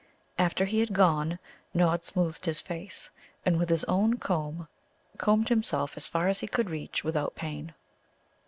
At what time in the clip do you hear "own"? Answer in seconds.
3.83-4.17